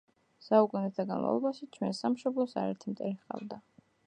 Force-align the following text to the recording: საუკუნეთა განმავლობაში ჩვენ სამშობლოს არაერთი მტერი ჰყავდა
საუკუნეთა 0.45 1.05
განმავლობაში 1.11 1.69
ჩვენ 1.77 1.95
სამშობლოს 2.01 2.59
არაერთი 2.63 2.95
მტერი 2.97 3.15
ჰყავდა 3.23 3.63